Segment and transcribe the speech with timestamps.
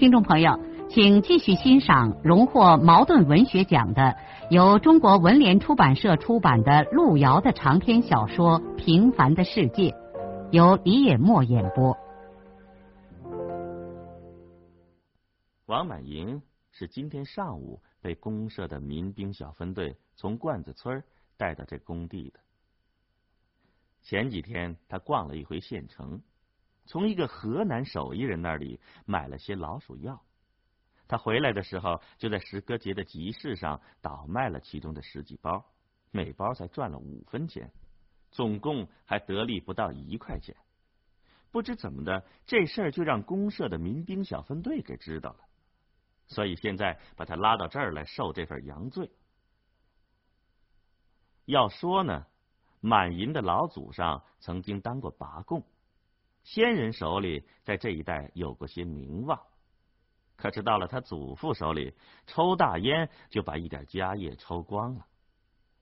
[0.00, 4.16] 听众朋友，请继续欣赏荣获茅盾文学奖的、
[4.48, 9.90] 由中国文联出版社出版的路遥的长篇小说《平凡的世界》，
[10.52, 11.94] 由李野墨演播。
[15.66, 16.40] 王满银
[16.70, 21.04] 是今天上午被公社的民兵小分队从罐子村
[21.36, 22.40] 带到这工地的。
[24.00, 26.22] 前几天他逛了一回县城。
[26.86, 30.20] 从一个河南手艺人那里买了些老鼠药，
[31.06, 35.64] 他回来的时候就在石歌节的集市上倒卖了其中的十几包，
[36.10, 37.70] 每包才赚了五分钱，
[38.30, 40.56] 总共还得利不到一块钱。
[41.52, 45.40] 不知怎么的，这事儿就让公社的民兵小分队给知道了，
[46.26, 49.10] 所以现在把他拉到这儿来受这份洋罪。
[51.44, 52.26] 要说呢，
[52.80, 55.64] 满银的老祖上曾经当过拔贡。
[56.42, 59.40] 先人手里在这一带有过些名望，
[60.36, 61.94] 可是到了他祖父手里，
[62.26, 65.06] 抽大烟就把一点家业抽光了。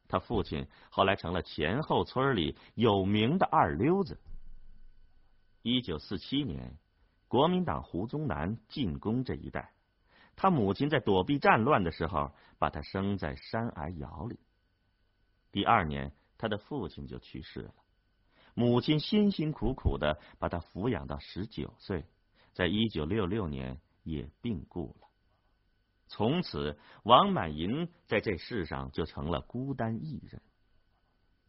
[0.08, 4.18] 他父亲后来成了前后村里有名的二流子。
[5.62, 6.76] 一九四七年，
[7.28, 9.72] 国民党胡宗南进攻这一带，
[10.34, 14.38] 他母亲在躲避战乱的时候，把他生在山崖窑里。
[15.52, 17.74] 第二年，他的父亲就去世了。
[18.54, 22.04] 母亲辛辛苦苦的把他抚养到十九岁，
[22.52, 25.08] 在一九六六年也病故了。
[26.08, 30.40] 从此，王满银在这世上就成了孤单一人。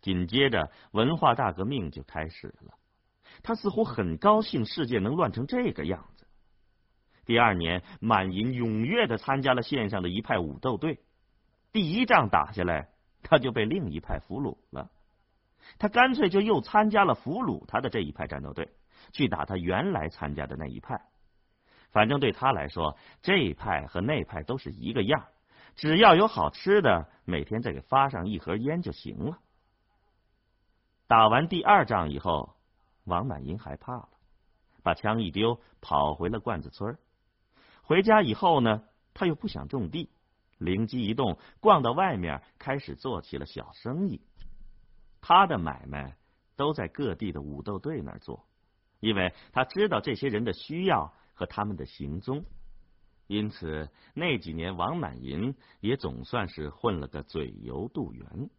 [0.02, 2.76] 紧接着，文化大革命就开始了。
[3.44, 6.28] 他似乎很高兴世界能乱成这个样子。
[7.26, 11.00] 第二年，满银踊跃的参加了县上的一派武斗队。
[11.72, 12.90] 第一仗打下来，
[13.22, 14.90] 他就被另一派俘虏了。
[15.78, 18.70] 他干脆就又参加了俘虏他的这一派战斗队，
[19.12, 21.02] 去打他原来参加的那一派。
[21.92, 25.26] 反正对他来说，这一派和那派都是一个样，
[25.76, 29.40] 只要有好吃的，每天再给发上一盒烟就行了。
[31.08, 32.56] 打完第二仗以后，
[33.06, 34.10] 王满银害怕了，
[34.84, 36.98] 把枪一丢，跑回了罐子村。
[37.82, 38.84] 回家以后呢，
[39.16, 40.12] 他又不想种地，
[40.60, 44.22] 灵机一动，逛到外面，开始做起了小生意。
[45.22, 46.18] 他的买卖
[46.56, 48.48] 都在各地的武斗队那儿做，
[49.00, 52.46] 因为他知道这些人的需要和他们的行踪，
[53.28, 58.50] 因此那几年王满银也总算是混了个嘴油肚圆。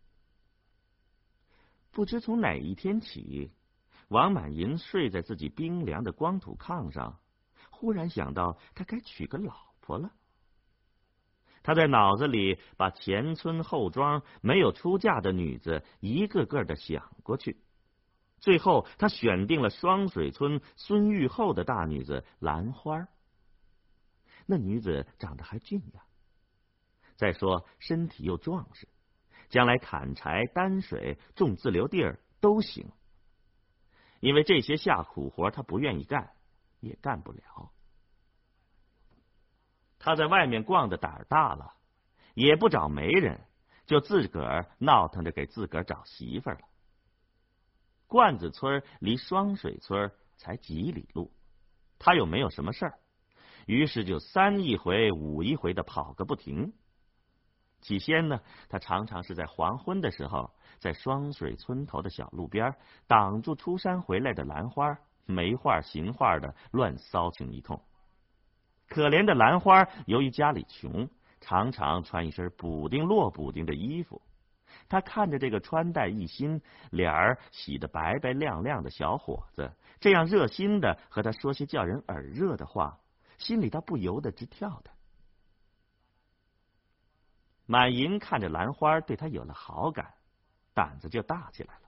[1.90, 3.50] 不知从哪一天起，
[4.08, 7.18] 王满银睡在自己冰凉的光土炕上，
[7.70, 10.12] 忽然想到他该娶个老婆了。
[11.62, 17.58] 他在脑子里把前村后庄没有出嫁的女子一个个的想过去，
[18.38, 23.08] 最后他选定了双水村孙玉厚的大女子兰花。
[24.46, 26.02] 那女子长得还俊雅，
[27.16, 28.88] 再说身体又壮实，
[29.48, 32.90] 将来砍柴、担水、种自留地儿都行。
[34.20, 36.32] 因为这些下苦活他不愿意干，
[36.80, 37.70] 也干不了。
[40.00, 41.74] 他在外面逛的胆儿大了，
[42.34, 43.40] 也不找媒人，
[43.86, 46.58] 就自个儿闹腾着给自个儿找媳妇了。
[48.06, 51.30] 罐子村离双水村才几里路，
[51.98, 52.98] 他又没有什么事儿，
[53.66, 56.72] 于是就三一回五一回的跑个不停。
[57.82, 62.74] 起先呢，他常常是在黄昏的时候，在双水村头的小路边
[63.06, 67.82] 挡住出山回来的兰花，没画行画的乱骚情一通。
[68.90, 71.08] 可怜的兰花，由于家里穷，
[71.40, 74.20] 常常穿一身补丁落补丁的衣服。
[74.88, 76.60] 他看着这个穿戴一新、
[76.90, 82.98] 脸儿洗得白白亮亮的小伙子，这样热心的和他说些叫人耳热的话，
[83.38, 84.90] 心里倒不由得直跳的。
[87.66, 90.14] 满银看着兰花，对他有了好感，
[90.74, 91.82] 胆子就大起来了。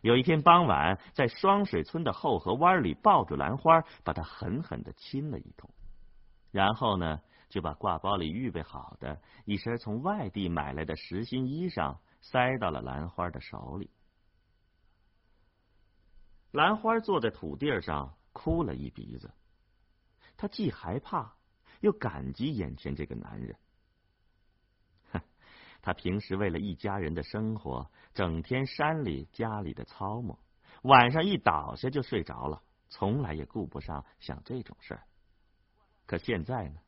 [0.00, 5.68] 有一天傍晚，在双水村的后河湾里，抱住兰花，把她狠狠的亲了一通。
[6.50, 13.90] 然后呢，就把挂包里预备好的一身从外地买来的实心衣裳塞到了兰花的手里。
[16.52, 19.30] 兰花坐在土地上哭了一鼻子，
[20.36, 21.36] 她既害怕
[21.80, 23.56] 又感激眼前这个男人。
[25.12, 25.20] 哼，
[25.80, 30.36] 他平时为了一家人的生活，整天山里家里的操磨，
[30.82, 35.06] 晚上一倒下就睡着了，从来也顾不上想这种事儿。
[36.10, 36.80] 可现在呢，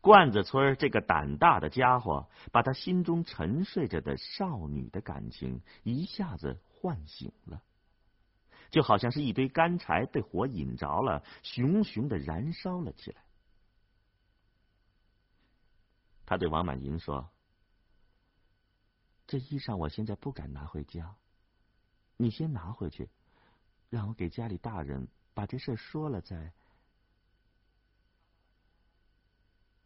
[0.00, 7.60] 罐子村这个胆大的家伙，把他心中沉睡着的少女的感情一下子唤醒了。
[8.70, 13.24] 就好像是一堆干柴被火引着了，熊熊的燃烧了起来。
[16.24, 17.28] 他对王满银说
[19.26, 21.16] ：“这衣裳我现在不敢拿回家，
[22.16, 23.10] 你先拿回去，
[23.88, 26.52] 让我给家里大人把这事说了再。”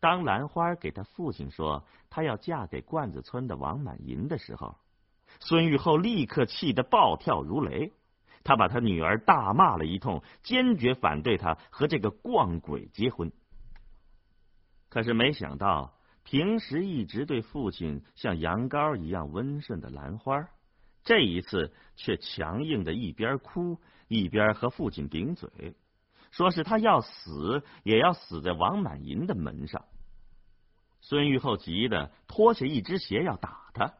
[0.04, 4.76] 当兰花给他父亲说她要嫁给罐子村的王满银的时候，
[5.40, 7.90] 孙玉厚立刻气得暴跳如雷。
[8.42, 13.32] 他把他女儿大骂了一通，坚决反对他和这个逛鬼结婚。
[14.90, 20.50] 可是没想到，平时一直对父亲像羊羔一样温顺的兰花，
[21.02, 25.74] 这一次却强硬的一边哭一边和父亲顶嘴，
[26.30, 29.82] 说是他要死也要死在王满银的门上。
[31.06, 33.92] 孙玉厚急得脱下一只鞋要打他，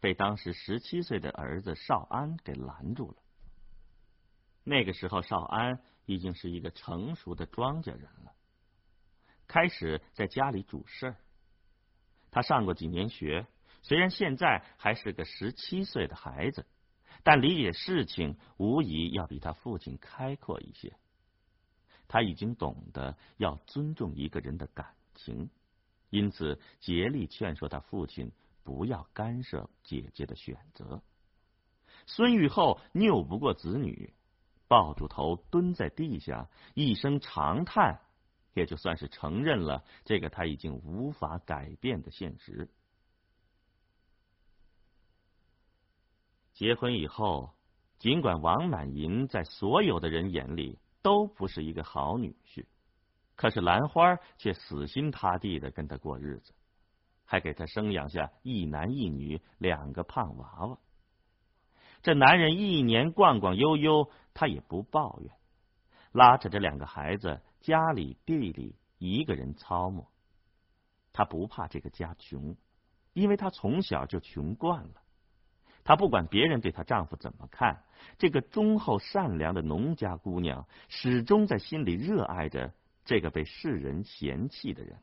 [0.00, 3.16] 被当时十七岁的儿子少安给拦住了。
[4.62, 8.34] 那个时候，少安已经是一个成熟的庄稼人了，
[9.48, 11.16] 开始在家里主事儿。
[12.30, 13.46] 他上过几年学，
[13.80, 16.66] 虽然现在还是个十七岁的孩子，
[17.22, 20.94] 但理解事情无疑要比他父亲开阔一些。
[22.08, 25.48] 他已经懂得要尊重一个人的感情，
[26.10, 28.30] 因此竭力劝说他父亲
[28.62, 31.02] 不要干涉姐姐的选择。
[32.06, 34.12] 孙玉厚拗不过子女。
[34.68, 38.02] 抱住头蹲在地下，一声长叹，
[38.54, 42.70] 也就算是承认了这个他已经无法改变的现实。
[46.54, 47.52] 结婚以后，
[47.98, 52.64] 尽管王满银在所有的人眼里都不是一个好女婿，
[53.40, 56.52] 可是兰花却死心塌地的跟他过日子，
[57.24, 60.78] 还给他生养下一男一女两个胖娃娃。
[62.02, 64.10] 这男人一年逛逛悠悠。
[64.34, 65.32] 他也不抱怨，
[66.12, 70.06] 拉扯着两个孩子，家里地里一个人操磨。
[71.12, 72.54] 他不怕这个家穷，
[73.14, 75.02] 因为他从小就穷惯了。
[75.82, 77.82] 他不管别人对她丈夫怎么看，
[78.18, 82.72] 这个忠厚善良的农家姑娘始终在心里热爱着
[83.10, 85.02] 这个被世人嫌弃的人，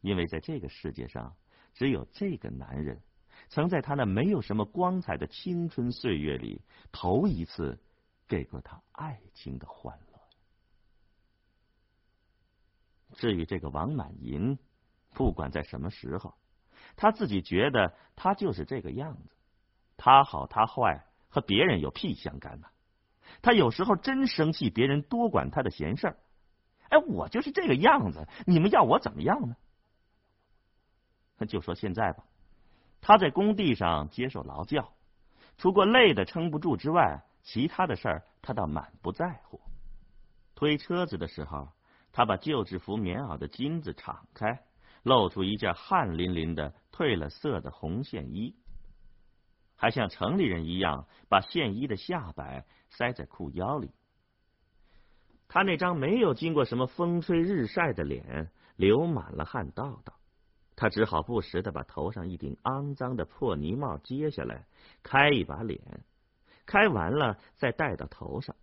[0.00, 1.34] 因为在这个世界上，
[1.72, 3.02] 只有这个男人
[3.48, 6.62] 曾在他那没有什么光彩的青春岁月里
[6.92, 7.80] 头一次。
[8.26, 10.20] 给过他爱情的欢乐。
[13.12, 14.58] 至于这个王满银，
[15.10, 16.34] 不管在什么时候，
[16.96, 19.36] 他自己觉得他就是这个样子。
[19.98, 22.68] 他好他坏和别人有屁相干呢？
[23.42, 26.16] 他有时候真生气，别人多管他的闲事儿。
[26.90, 29.56] 哎，我就是这个样子，你们要我怎么样呢？
[31.46, 32.24] 就说现在吧，
[33.00, 34.92] 他在工地上接受劳教，
[35.58, 37.24] 除过累的撑不住之外。
[37.42, 39.60] 其他的事儿，他倒满不在乎。
[40.54, 41.68] 推车子的时候，
[42.10, 44.62] 他把旧制服棉袄的襟子敞开，
[45.02, 48.56] 露出一件汗淋淋的褪了色的红线衣，
[49.76, 53.90] 还像城里人一样，把线衣的下摆塞在裤腰里。
[55.54, 60.18] 他那张没有经过什么风吹日晒的脸，流满了汗道道。
[60.74, 64.66] 他只好不时的把头上一顶肮脏的破泥帽揭下来，
[65.04, 65.80] 开一把脸。
[66.66, 68.56] 开完了再戴到头上，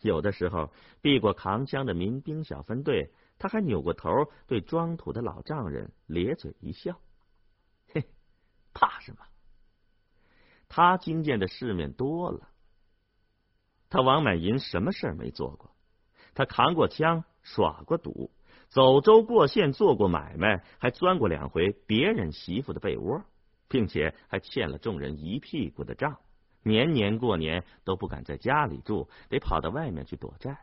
[0.00, 4.10] 有的时候避过扛枪的民兵小分队，他还扭过头
[4.48, 6.98] 对装土的老丈人咧嘴一笑。
[7.92, 8.08] 嘿，
[8.72, 9.18] 怕什么？
[10.66, 12.48] 他经见的世面多了。
[13.88, 15.70] 他王满银什么事儿没做过？
[16.34, 18.30] 他扛过枪，耍过赌，
[18.68, 23.22] 走州过县做过买卖，还钻过两回别人媳妇的被窝，
[23.68, 26.18] 并且还欠了众人一屁股的账。
[26.62, 30.58] 年年过年都不敢在家里住，得跑到外面去躲债。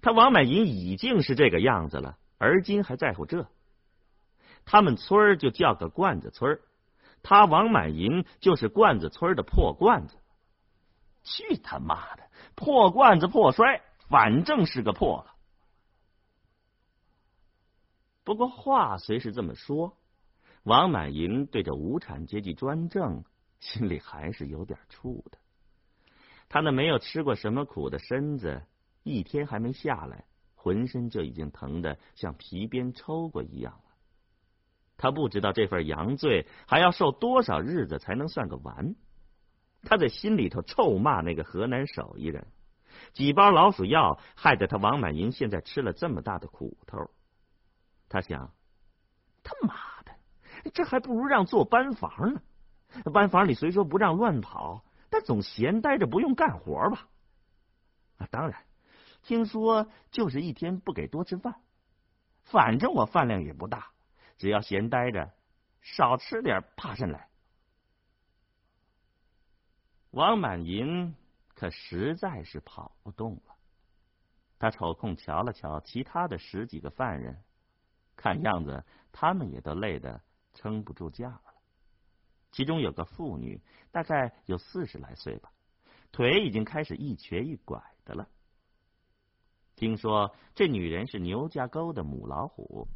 [0.00, 3.46] 他王满银已经是这个样子了，而今还在乎这？
[4.64, 6.60] 他们村儿就叫个罐子村儿，
[7.22, 10.16] 他王满银就是罐子村的破罐子。
[11.22, 12.22] 去他妈的，
[12.54, 15.34] 破罐子破摔，反正是个破了。
[18.24, 19.96] 不过话虽是这么说，
[20.64, 23.24] 王满银对这无产阶级专政。
[23.58, 25.38] 心里还是有点怵的。
[26.50, 28.62] 他那没有吃过什么苦的身子，
[29.02, 33.96] 一天还没下来，浑身就已经疼得像皮鞭抽过一样了。
[34.98, 38.94] 他不知道这份洋罪还要受多少日子才能算个完。
[39.82, 42.46] 他在心里头臭骂那个河南手艺人，
[43.12, 47.10] 几包老鼠药害得他王满银现在吃了这么大的苦头。
[48.08, 48.52] 他想，
[49.42, 52.40] 他妈的，这还不如让做班房呢。
[53.12, 57.08] 班房里虽说不让乱跑，但总闲待着不用干活吧？
[58.18, 58.64] 啊，当然，
[59.22, 61.56] 听说就是一天不给多吃饭，
[62.44, 63.88] 反正我饭量也不大。
[64.38, 65.32] 只要闲待着，
[65.82, 67.28] 少吃点怕甚来？
[70.10, 71.14] 王满银
[71.56, 73.56] 可实在是跑不动了。
[74.58, 77.42] 他抽空瞧了瞧其他的十几个犯人，
[78.14, 80.22] 看样子他们也都累得
[80.54, 81.42] 撑不住架了。
[82.52, 83.60] 其中有个妇女，
[83.90, 85.50] 大概有四十来岁吧，
[86.12, 88.28] 腿已经开始一瘸一拐的了。
[89.74, 92.86] 听说这女人是牛家沟的母老虎。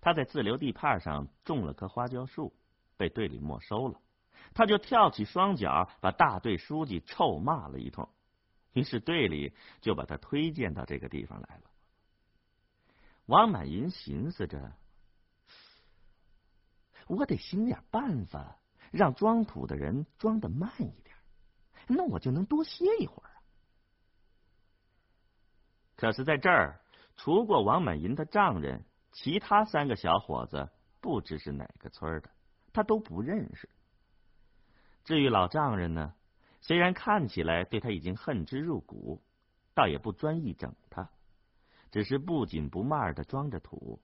[0.00, 2.52] 她在自留地畔上种了棵花椒树，
[2.96, 4.00] 被队里没收了。
[4.54, 8.08] 他就跳起双脚，把大队书记臭骂了一通。
[8.72, 11.70] 于是队里就把他推荐到这个地方来了。
[13.26, 14.72] 王满银寻思着，
[17.06, 18.58] 我得想点办法，
[18.90, 21.16] 让装土的人装的慢一点，
[21.86, 23.38] 那我就能多歇一会儿啊。
[25.96, 26.80] 可是在这儿，
[27.16, 28.84] 除过王满银的丈人。
[29.14, 30.70] 其他三个小伙子
[31.02, 32.30] 不知是哪个村的，
[32.72, 33.68] 他都不认识。
[35.04, 36.14] 至于老丈人呢，
[36.60, 39.22] 虽然看起来对他已经恨之入骨，
[39.74, 41.10] 倒也不专意整他，
[41.90, 44.00] 只是不紧不慢的装着土，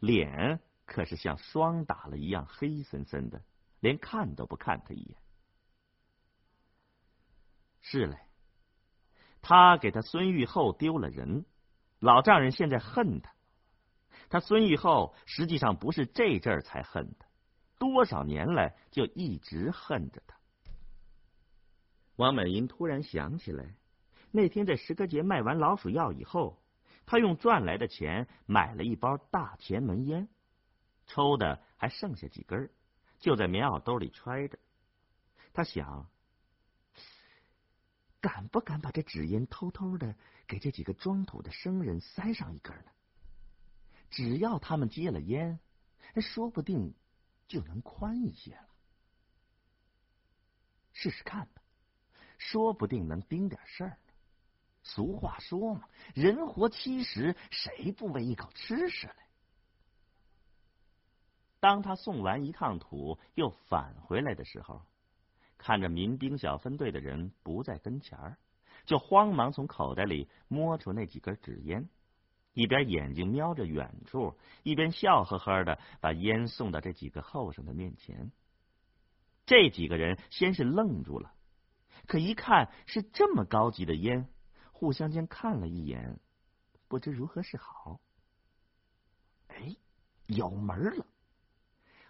[0.00, 3.42] 脸可是像霜打了一样黑森森的，
[3.80, 5.16] 连看都不看他一眼。
[7.80, 8.18] 是嘞，
[9.40, 11.44] 他给他孙玉厚丢了人，
[12.00, 13.32] 老丈人现在恨他。
[14.30, 17.23] 他孙玉厚实际上不是这阵儿才恨他，
[17.92, 20.38] 多少年来就一直恨着他。
[22.16, 23.76] 王美英突然想起来，
[24.30, 26.62] 那天在石歌节卖完老鼠药以后，
[27.04, 30.30] 他用赚来的钱买了一包大前门烟，
[31.06, 32.70] 抽的还剩下几根，
[33.18, 34.58] 就在棉袄兜里揣着。
[35.52, 36.08] 他想，
[38.22, 42.90] 敢不敢把这纸烟偷偷的给这几个装土的生人塞上一根呢？
[44.08, 45.60] 只要他们接了烟，
[46.22, 46.94] 说不定
[47.54, 48.68] 就能宽一些了。
[50.92, 51.62] 试试看吧，
[52.36, 54.12] 说不定能丁点事儿呢。
[54.82, 59.14] 俗话说嘛，人活七十，谁不为一口吃食嘞？
[61.60, 64.82] 当他送完一趟土又返回来的时候，
[65.56, 68.36] 看着民兵小分队的人不在跟前儿，
[68.84, 71.88] 就慌忙从口袋里摸出那几根纸烟。
[72.54, 78.30] 一边眼睛瞄着远处，一边笑呵呵的把烟送到这几个后生的面前。
[79.44, 81.34] 这几个人先是愣住了，
[82.06, 84.28] 可一看是这么高级的烟，
[84.72, 86.20] 互相间看了一眼，
[86.86, 88.00] 不知如何是好。
[89.48, 89.76] 哎，
[90.26, 91.06] 有门了！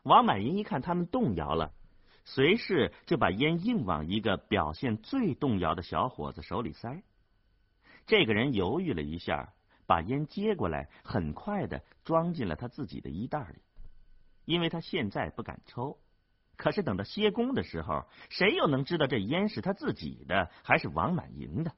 [0.02, 1.72] 王满银一看他们动摇了，
[2.24, 7.02] 随势就把烟硬往一个表现最动摇的小伙子手里塞。
[8.06, 9.54] 这个人犹豫了一下。
[9.86, 13.62] 把烟接过来，很快的装进了他自己的衣袋里，
[14.44, 15.98] 因为他现在不敢抽。
[16.56, 21.72] 可是等到歇工的时候，谁又能知道这烟是他自己的还是王满银的？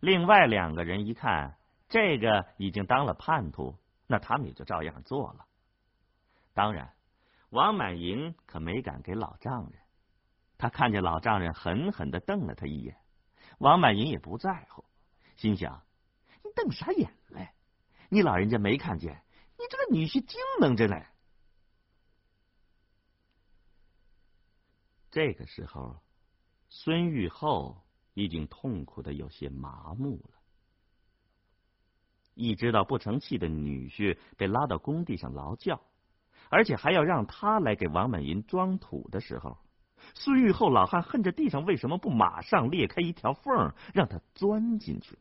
[0.00, 1.56] 另外两个人一看，
[1.88, 3.76] 这个已经当了叛徒，
[4.06, 5.44] 那他们也就照样做了。
[6.54, 6.92] 当然，
[7.50, 9.80] 王满银可没敢给老丈人。
[10.56, 12.96] 他看见老丈人狠狠的瞪了他一眼，
[13.58, 14.84] 王满银也不在乎，
[15.36, 15.82] 心想。
[16.58, 17.50] 瞪啥眼嘞？
[18.08, 19.22] 你老人家没看见？
[19.56, 21.00] 你这个女婿精能着呢。
[25.10, 26.00] 这个时候，
[26.68, 27.80] 孙玉厚
[28.14, 30.38] 已经痛苦的有些麻木了。
[32.34, 35.80] 一知道不成器的女婿被拉到工地上劳教，
[36.50, 39.58] 而且还要让他来给王满银装土的时候，
[40.14, 45.18] 孙玉厚老汉恨着地上为什么不马上裂开一条缝，让他钻进去？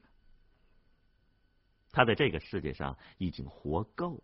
[1.91, 4.23] 他在这个世界上已经活够了。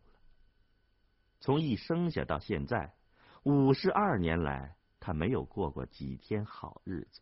[1.40, 2.94] 从一生下到现在
[3.44, 7.22] 五十二年来，他没有过过几天好日子。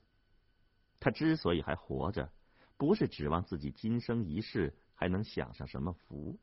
[1.00, 2.32] 他之所以还活着，
[2.78, 6.38] 不是指望自己今生一世还能享上什么福，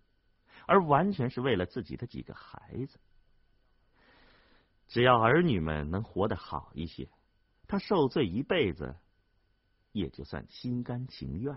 [0.67, 2.99] 而完全是为了自己的几个孩子。
[4.89, 7.09] 只要儿女们能活得好一些，
[7.69, 8.97] 他受罪一辈子
[9.93, 11.57] 也就算心甘情愿。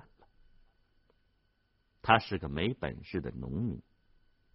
[2.02, 3.82] 他是个没本事的农民，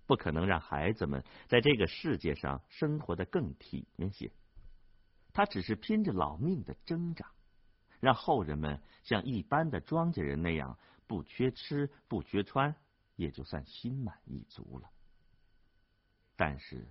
[0.06, 4.32] 不可能让孩子们在这个世界上生活的更体面些。
[5.32, 7.30] 他只是拼着老命的挣扎，
[8.00, 12.74] 让后人们像一般的庄稼人那样不缺吃不缺穿，
[13.16, 14.90] 也就算心满意足了。
[16.36, 16.88] 但是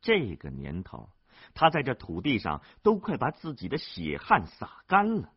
[0.00, 1.10] 这个年头，
[1.54, 5.32] 他在这土地上都快把自己的血汗洒干了。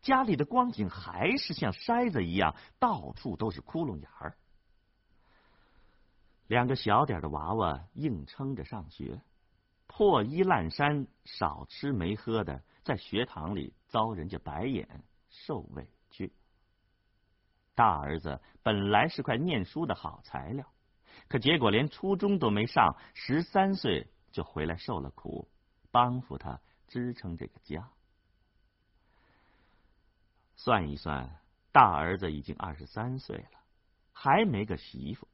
[0.00, 4.36] 家里的光景还是像筛子一样，到处都是窟窿眼儿。
[6.46, 9.20] 两个小点的娃娃硬撑着上学，
[9.86, 16.32] 破衣烂衫、少吃没喝的，在学堂里遭人家白眼、受委屈。
[17.74, 20.66] 大儿子本来是块念书的好材料，
[21.28, 25.46] 可结果连初中都没上，十三岁就回来受了苦，
[25.90, 27.90] 帮扶他支撑这个家。
[30.60, 31.38] 算一算，
[31.70, 33.60] 大儿子已经二十三岁了，
[34.12, 35.28] 还没个媳妇。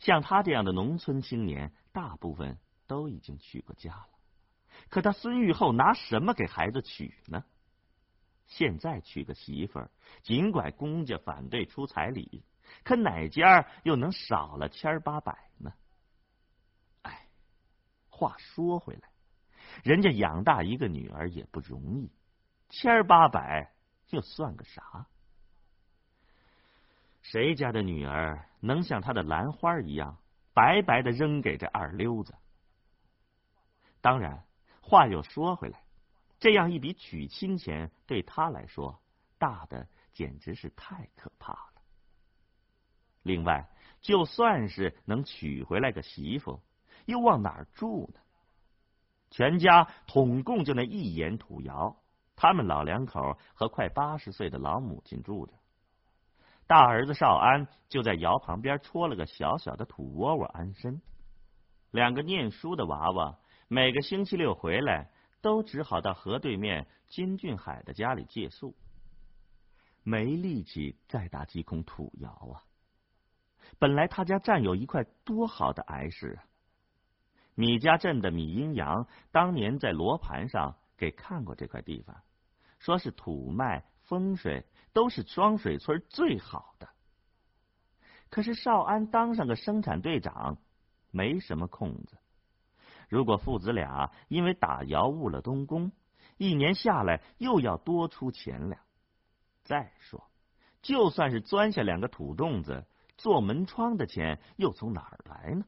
[0.00, 4.08] 像他这样的农村青年，大部分都已经娶过家了。
[4.88, 7.44] 可他孙玉厚拿什么给孩子娶呢？
[8.46, 9.90] 现在娶个媳妇儿，
[10.24, 12.42] 尽管公家反对出彩礼，
[12.82, 15.72] 可哪家又能少了千八百呢？
[17.02, 17.28] 哎，
[18.08, 19.10] 话说回来，
[19.84, 22.10] 人家养大一个女儿也不容易，
[22.68, 23.72] 千八百。
[24.10, 25.06] 又算个啥？
[27.22, 30.16] 谁家的女儿能像他的兰花一样
[30.52, 32.34] 白白的扔给这二溜子？
[34.00, 34.44] 当然，
[34.80, 35.84] 话又说回来，
[36.38, 39.00] 这样一笔娶亲钱对他来说
[39.38, 41.82] 大的简直是太可怕了。
[43.22, 43.68] 另外，
[44.00, 46.60] 就算是能娶回来个媳妇，
[47.04, 48.20] 又往哪儿住呢？
[49.30, 51.96] 全家统共就那一眼土窑。
[52.40, 55.52] 他们老两口和快八十岁的老母亲住着，
[56.66, 61.02] 大儿子少安就在窑旁边戳了个小小的土窝窝安身。
[61.90, 65.10] 两个念书的娃娃每个星期六回来，
[65.42, 68.74] 都只好到河对面金俊海的家里借宿，
[70.02, 72.64] 没力气再打几孔土窑啊！
[73.78, 76.44] 本来他家占有一块多好的矮石啊！
[77.54, 82.16] 米家镇的米阴阳当年在罗盘上给看过这块地方。
[82.80, 86.88] 说是土脉风水都是双水村最好的，
[88.28, 90.58] 可是少安当上个生产队长，
[91.12, 92.18] 没什么空子。
[93.08, 95.92] 如果父子俩因为打窑误了东宫，
[96.38, 98.80] 一年下来又要多出钱粮。
[99.62, 100.30] 再说，
[100.80, 102.86] 就算是钻下两个土洞子
[103.18, 105.64] 做门窗的钱，又从哪儿来呢？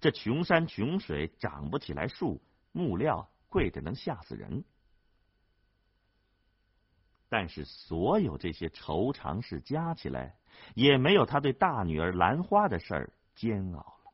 [0.00, 4.64] 这穷山穷水长不起来树，木料贵的能吓死人。
[7.32, 10.36] 但是所有这些愁肠事加起来，
[10.74, 14.12] 也没有他对大女儿兰花的事儿煎熬了。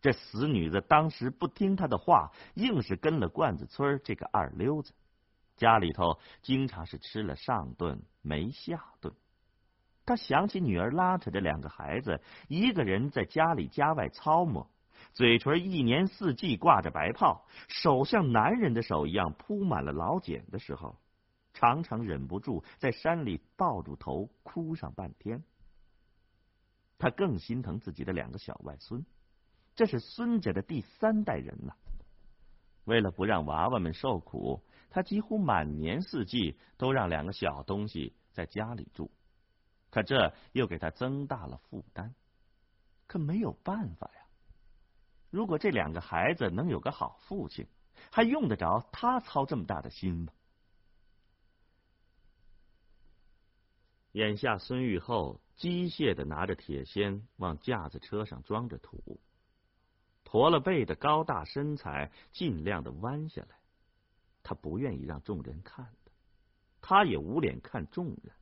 [0.00, 4.92] 这死女子当时不听他的话，硬是跟了罐子村这个二溜子，
[5.56, 9.12] 家里头经常是吃了上顿没下顿。
[10.06, 14.70] 他想起女儿拉扯着两个孩子，一个人在家里家外操磨，
[15.12, 20.96] 嘴唇一年四季挂着白泡，手像男人的手一样铺满了老茧的时候。
[21.60, 25.44] 常常忍不住在山里抱住头哭上半天。
[26.96, 29.04] 他更心疼自己的两个小外孙，
[29.74, 31.76] 这是孙家的第三代人了。
[32.84, 39.10] 为了不让娃娃们受苦，他几乎满年四季都让两个小东西在家里住。
[39.90, 42.14] 可这又给他增大了负担。
[43.06, 44.22] 可没有办法呀。
[45.28, 47.66] 如果这两个孩子能有个好父亲，
[48.10, 50.32] 还用得着他操这么大的心吗？
[54.12, 59.20] 眼下，孙玉厚机械的拿着铁锨往架子车上装着土，
[60.24, 63.58] 驼了背的高大身材尽量的弯下来。
[64.42, 66.10] 他不愿意让众人看的，
[66.80, 68.32] 他也无脸看众人。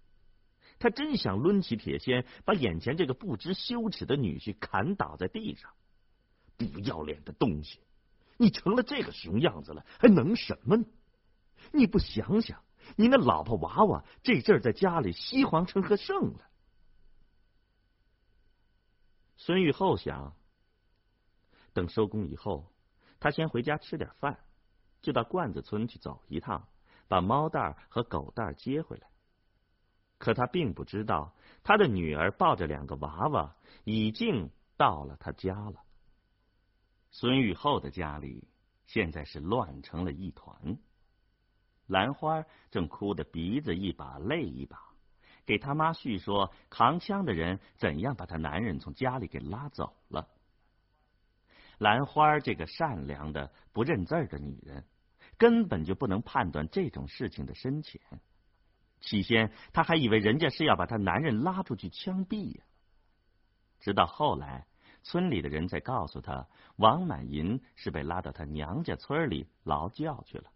[0.79, 5.73] 他真想抡起铁锨，把眼前这个不知羞耻的女婿砍倒在地上。
[6.57, 7.81] 不要脸的东西！
[8.37, 10.85] 你成了这个熊样子了，还能什么呢？
[11.73, 12.63] 你不想想？
[12.96, 16.48] 你那老婆娃娃这阵儿在家里西皇成和盛了。
[19.37, 20.35] 孙玉厚想，
[21.72, 22.72] 等收工以后，
[23.20, 24.38] 他先回家吃点饭，
[25.01, 26.68] 就到罐子村去走一趟，
[27.07, 29.09] 把猫蛋儿和狗蛋儿接回来。
[30.18, 35.85] 可他并不知道，他的女儿抱着两个娃娃已经到了他家了。
[37.11, 38.48] 孙玉厚的家里
[38.87, 40.79] 现在是乱成了一团。
[41.88, 44.79] 兰花正哭得鼻子一把泪一把，
[45.44, 50.29] 给他妈叙说扛枪的人怎样把他男人从家里给拉走了。
[51.79, 54.85] 兰花这个善良的不认字的女人，
[55.38, 58.01] 根本就不能判断这种事情的深浅。
[59.01, 62.64] 起先，她还以为人家是要把她男人拉出去枪毙呀。
[63.79, 64.66] 直到后来，
[65.05, 70.51] 村里的人才告诉她，王满银是被拉到她娘家村里劳教去了。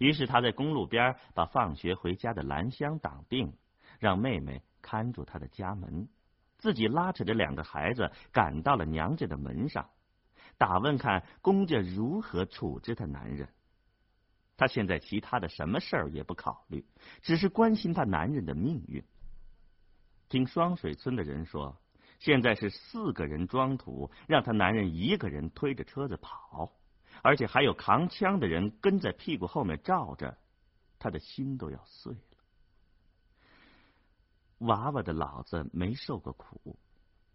[0.00, 3.52] 于是，他在公路边把放学回家的兰香挡定，
[3.98, 6.08] 让妹妹看住他的家门。
[6.56, 9.90] 自己拉扯着两个孩子赶到了娘家的门上，
[10.56, 13.46] 打问看公家如何处置他男人。
[14.56, 16.86] 他现在其他的什么事儿也不考虑，
[17.20, 19.04] 只是关心他男人的命运。
[20.30, 21.76] 听双水村的人说，
[22.18, 26.72] 现在是四个人装土，让他男人一个人推着车子跑，
[27.22, 30.38] 而且还有扛枪的人跟在屁股后面照着，
[30.98, 32.38] 他的心都要碎了。
[34.58, 36.78] 娃娃的老子没受过苦，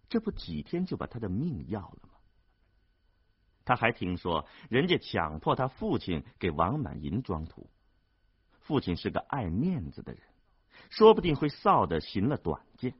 [0.10, 2.10] 这不几天就把他的命要了吗？
[3.64, 7.68] 他还听说人家强迫他父亲给王满银装土，
[8.60, 10.22] 父亲是个爱面子的人，
[10.92, 12.94] 说不定会臊的寻了短见。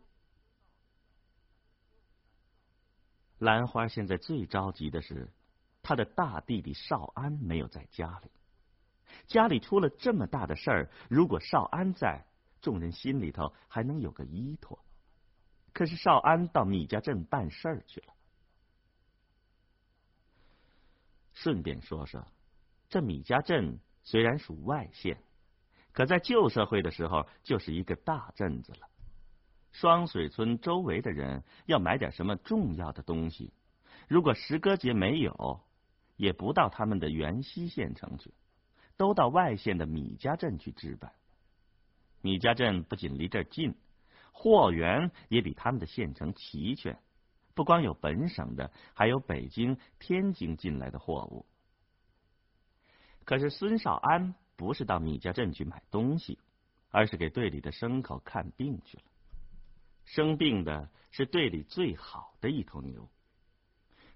[3.38, 5.32] 兰花现在最着急的是，
[5.86, 8.32] 他的大弟弟少安没有在家里，
[9.28, 12.26] 家里出了这么大的事儿，如果少安在。
[12.62, 14.80] 众人心里头还能有个依托，
[15.72, 18.14] 可是少安到米家镇办事儿去了。
[21.34, 22.26] 顺便说说，
[22.90, 25.22] 这米家镇虽然属外县，
[25.92, 28.90] 可在旧社会的时候就是一个大镇子了。
[29.72, 33.54] 双水村周围的人要买点什么重要的东西，
[34.08, 35.62] 如果石歌节没有，
[36.16, 38.34] 也不到他们的原西县城去，
[38.98, 41.12] 都到外县的米家镇去置办。
[42.22, 43.76] 米家镇不仅离这儿近，
[44.32, 47.00] 货源也比他们的县城齐全。
[47.54, 51.46] 不光有本省的，还有北京、天津进来的货物。
[53.24, 56.38] 可是孙少安不是到米家镇去买东西，
[56.90, 59.04] 而是给队里的牲口看病去了。
[60.04, 63.10] 生病的是队里最好的一头牛。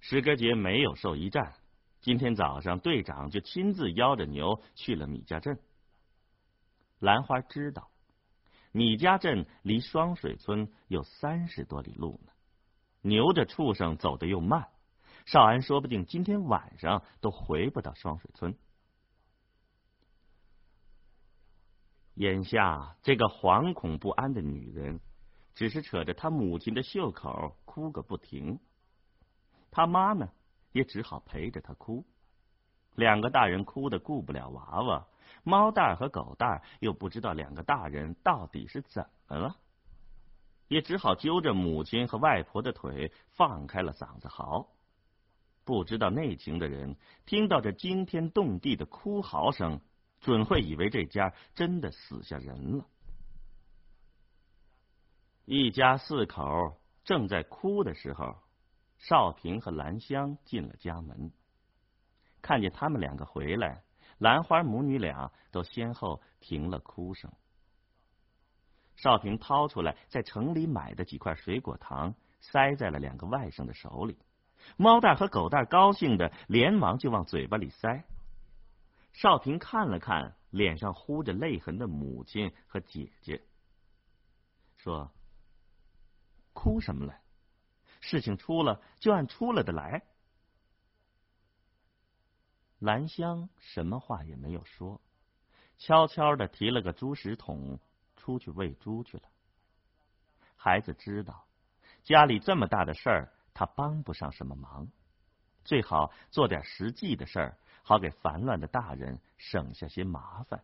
[0.01, 1.55] 石歌节没有兽医站，
[2.01, 5.59] 今天早上队长就亲自邀着牛去了米家镇。
[6.99, 7.89] 兰花知道。
[8.71, 12.31] 米家镇离双水村有三十多里路呢，
[13.01, 14.69] 牛这畜生走的又慢，
[15.25, 18.55] 少安说不定今天晚上都回不到双水村。
[22.13, 24.99] 眼下这个惶恐不安的女人，
[25.55, 28.59] 只是扯着她母亲的袖口哭个不停，
[29.71, 30.29] 他妈呢
[30.71, 32.05] 也只好陪着她哭，
[32.95, 35.07] 两个大人哭的顾不了娃娃。
[35.43, 39.55] 猫蛋儿和狗蛋儿又不知道两个大人到底是怎么了，
[40.67, 44.67] 也只好揪着母亲和外婆的腿，放开了嗓子嚎。
[45.63, 49.79] 不知道内情的人听到这惊天动地的哭嚎声，
[50.19, 52.85] 准会以为这家真的死下人了。
[55.45, 58.35] 一家四口正在哭的时候，
[58.99, 61.31] 少平和兰香进了家门，
[62.41, 63.83] 看见他们两个回来。
[64.17, 67.31] 兰花母女俩都先后停了哭声。
[68.97, 74.17] 少平掏出来在城里买的几块水果糖，塞在了两个外甥的手里。
[74.75, 78.03] 猫蛋和狗蛋高兴的连忙就往嘴巴里塞。
[79.13, 83.41] 少平看了看脸上糊着泪痕的母亲和姐姐，
[84.75, 85.09] 说
[86.51, 87.17] ：“哭什么了？
[87.99, 90.01] 事情出了就按出了的来。”
[92.79, 95.01] 兰香什么话也没有说，
[95.77, 97.79] 悄悄的提了个猪食桶
[98.15, 99.23] 出去喂猪去了。
[100.55, 101.45] 孩子知道
[102.03, 104.87] 家里这么大的事儿，他帮不上什么忙，
[105.65, 110.63] 最好做点实际的事儿，好给烦乱的大人省下些麻烦。